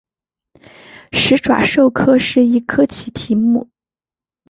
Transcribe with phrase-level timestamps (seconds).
[1.11, 3.69] 始爪兽科是一科奇蹄目。